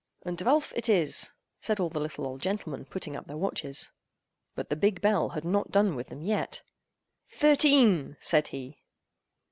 "Und 0.23 0.35
dvelf 0.39 0.73
it 0.75 0.89
is!" 0.89 1.31
said 1.59 1.79
all 1.79 1.89
the 1.91 1.99
little 1.99 2.25
old 2.25 2.41
gentlemen, 2.41 2.85
putting 2.85 3.15
up 3.15 3.27
their 3.27 3.37
watches. 3.37 3.91
But 4.55 4.69
the 4.69 4.75
big 4.75 4.99
bell 4.99 5.29
had 5.29 5.45
not 5.45 5.69
done 5.71 5.95
with 5.95 6.07
them 6.07 6.23
yet. 6.23 6.63
"Thirteen!" 7.29 8.17
said 8.19 8.47
he. 8.47 8.79